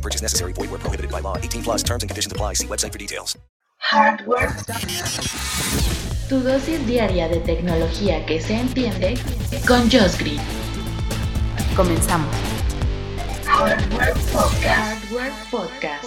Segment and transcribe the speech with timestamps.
[0.00, 0.54] No purchase necessary.
[0.54, 1.36] Void where prohibited by law.
[1.36, 2.54] 18 plus terms and conditions apply.
[2.54, 3.36] See website for details.
[3.78, 4.56] Hardware.
[6.28, 9.18] Tu dosis diaria de tecnología que se entiende
[9.68, 10.40] con Josh Green.
[11.76, 12.34] Comenzamos.
[13.44, 14.64] Hardware Podcast.
[14.64, 16.04] Hardware Podcast.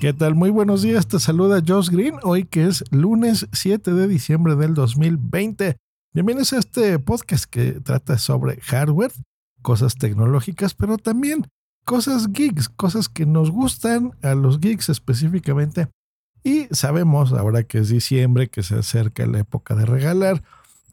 [0.00, 0.34] ¿Qué tal?
[0.34, 4.74] Muy buenos días, te saluda Josh Green, hoy que es lunes 7 de diciembre del
[4.74, 5.76] 2020.
[6.12, 9.12] Bienvenidos a este podcast que trata sobre hardware,
[9.62, 11.46] cosas tecnológicas, pero también
[11.86, 15.88] cosas geeks, cosas que nos gustan a los geeks específicamente.
[16.42, 20.42] Y sabemos, ahora que es diciembre, que se acerca la época de regalar,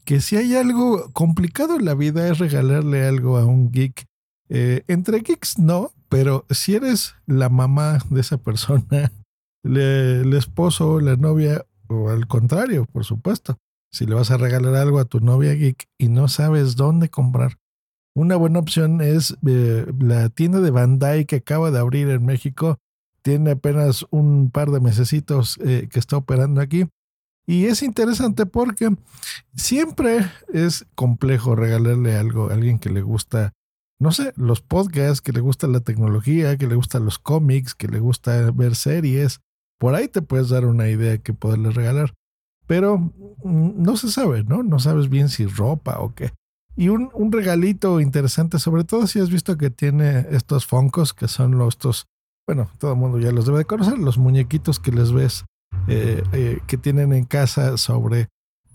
[0.04, 4.06] que si hay algo complicado en la vida es regalarle algo a un geek.
[4.48, 9.12] Eh, entre geeks no, pero si eres la mamá de esa persona,
[9.64, 13.58] el esposo, la novia, o al contrario, por supuesto,
[13.90, 17.58] si le vas a regalar algo a tu novia geek y no sabes dónde comprar,
[18.14, 22.78] una buena opción es eh, la tienda de Bandai que acaba de abrir en México.
[23.22, 26.86] Tiene apenas un par de mesecitos eh, que está operando aquí.
[27.46, 28.96] Y es interesante porque
[29.54, 33.52] siempre es complejo regalarle algo a alguien que le gusta,
[33.98, 37.88] no sé, los podcasts, que le gusta la tecnología, que le gustan los cómics, que
[37.88, 39.40] le gusta ver series.
[39.78, 42.14] Por ahí te puedes dar una idea que poderle regalar.
[42.66, 44.62] Pero mm, no se sabe, ¿no?
[44.62, 46.32] No sabes bien si ropa o qué.
[46.76, 51.28] Y un, un regalito interesante, sobre todo si has visto que tiene estos Funkos, que
[51.28, 52.06] son los, estos,
[52.46, 55.44] bueno, todo el mundo ya los debe de conocer, los muñequitos que les ves
[55.86, 58.28] eh, eh, que tienen en casa sobre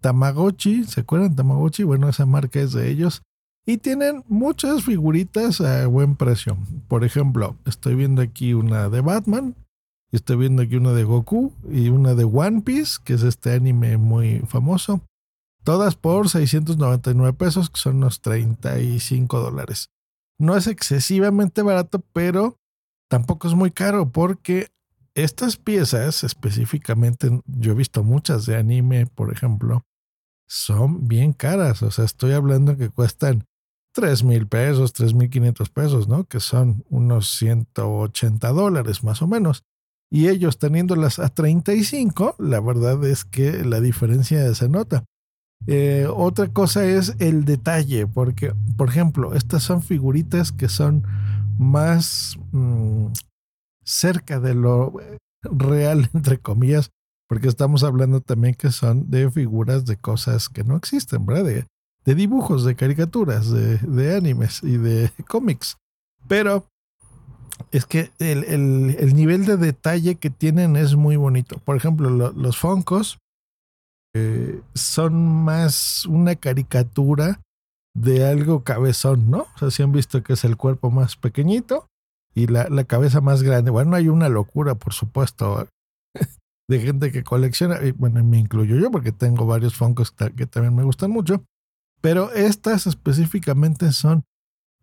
[0.00, 1.82] Tamagotchi, ¿se acuerdan Tamagotchi?
[1.82, 3.22] Bueno, esa marca es de ellos.
[3.64, 6.56] Y tienen muchas figuritas a buen precio.
[6.88, 9.54] Por ejemplo, estoy viendo aquí una de Batman,
[10.10, 13.98] estoy viendo aquí una de Goku y una de One Piece, que es este anime
[13.98, 15.00] muy famoso.
[15.62, 19.90] Todas por 699 pesos, que son unos 35 dólares.
[20.38, 22.58] No es excesivamente barato, pero
[23.08, 24.72] tampoco es muy caro porque
[25.14, 29.84] estas piezas específicamente, yo he visto muchas de anime, por ejemplo,
[30.48, 31.82] son bien caras.
[31.84, 33.44] O sea, estoy hablando que cuestan
[33.92, 36.24] 3 mil pesos, 3 mil 500 pesos, ¿no?
[36.24, 39.64] Que son unos 180 dólares más o menos.
[40.10, 45.04] Y ellos teniéndolas a 35, la verdad es que la diferencia se nota.
[45.66, 51.04] Eh, otra cosa es el detalle, porque, por ejemplo, estas son figuritas que son
[51.58, 53.06] más mm,
[53.84, 54.92] cerca de lo
[55.42, 56.90] real, entre comillas,
[57.28, 61.64] porque estamos hablando también que son de figuras de cosas que no existen, ¿verdad?
[62.04, 65.76] De dibujos, de caricaturas, de, de, animes y de cómics.
[66.28, 66.66] Pero
[67.70, 71.58] es que el, el, el, nivel de detalle que tienen es muy bonito.
[71.58, 73.18] Por ejemplo, lo, los Funkos
[74.14, 77.40] eh, son más una caricatura
[77.94, 79.46] de algo cabezón, ¿no?
[79.54, 81.86] O sea, si han visto que es el cuerpo más pequeñito
[82.34, 83.70] y la, la cabeza más grande.
[83.70, 85.68] Bueno, hay una locura, por supuesto,
[86.68, 87.82] de gente que colecciona.
[87.82, 91.44] Y bueno, me incluyo yo porque tengo varios Funkos que también me gustan mucho.
[92.02, 94.24] Pero estas específicamente son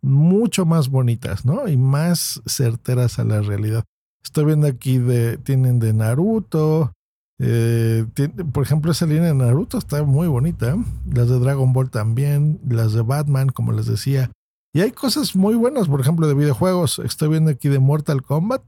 [0.01, 1.67] mucho más bonitas, ¿no?
[1.67, 3.83] Y más certeras a la realidad.
[4.23, 6.93] Estoy viendo aquí de, tienen de Naruto,
[7.41, 8.05] eh,
[8.51, 10.75] por ejemplo, esa línea de Naruto está muy bonita.
[11.11, 12.59] Las de Dragon Ball también.
[12.67, 14.31] Las de Batman, como les decía.
[14.73, 16.99] Y hay cosas muy buenas, por ejemplo, de videojuegos.
[16.99, 18.61] Estoy viendo aquí de Mortal Kombat.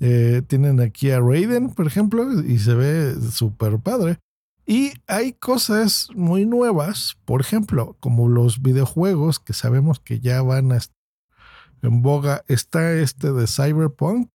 [0.00, 4.18] Eh, tienen aquí a Raiden, por ejemplo, y se ve súper padre.
[4.66, 10.72] Y hay cosas muy nuevas, por ejemplo, como los videojuegos que sabemos que ya van
[10.72, 10.78] a
[11.84, 12.44] en boga.
[12.48, 14.30] Está este de Cyberpunk,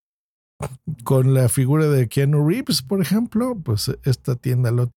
[1.04, 4.92] con la figura de Keanu Reeves, por ejemplo, pues esta tienda lo.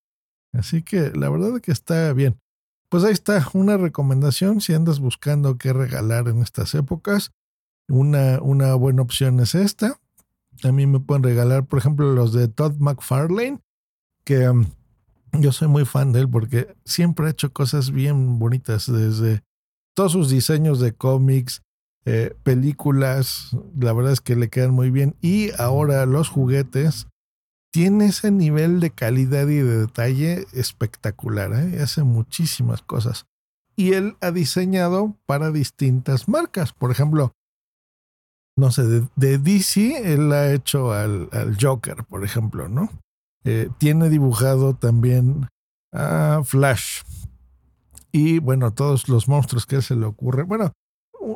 [0.53, 2.39] Así que la verdad es que está bien.
[2.89, 7.31] pues ahí está una recomendación si andas buscando qué regalar en estas épocas.
[7.89, 9.99] Una, una buena opción es esta.
[10.63, 13.59] A mí me pueden regalar, por ejemplo, los de Todd McFarlane,
[14.23, 14.67] que um,
[15.33, 19.43] yo soy muy fan de él porque siempre ha hecho cosas bien bonitas, desde
[19.95, 21.61] todos sus diseños de cómics,
[22.05, 25.15] eh, películas, la verdad es que le quedan muy bien.
[25.21, 27.07] Y ahora los juguetes
[27.71, 31.53] tiene ese nivel de calidad y de detalle espectacular.
[31.53, 31.81] ¿eh?
[31.81, 33.25] Hace muchísimas cosas.
[33.75, 36.73] Y él ha diseñado para distintas marcas.
[36.73, 37.33] Por ejemplo,
[38.55, 38.83] no sé,
[39.15, 41.29] de, DC, él ha hecho al,
[41.59, 42.89] Joker, por ejemplo, ¿no?
[43.45, 45.47] Eh, tiene dibujado también
[45.91, 47.01] a Flash.
[48.11, 50.43] Y bueno, todos los monstruos que se le ocurre.
[50.43, 50.71] Bueno,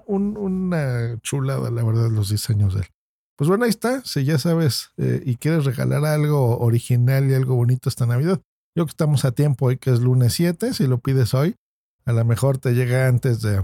[0.05, 2.87] una chulada, la verdad, los diseños de él.
[3.35, 4.03] Pues bueno, ahí está.
[4.03, 8.41] Si ya sabes eh, y quieres regalar algo original y algo bonito esta Navidad,
[8.75, 11.55] yo que estamos a tiempo hoy, que es lunes 7, si lo pides hoy,
[12.05, 13.61] a lo mejor te llega antes de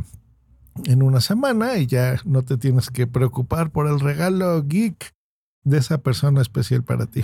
[0.86, 5.14] en una semana y ya no te tienes que preocupar por el regalo geek
[5.64, 7.24] de esa persona especial para ti.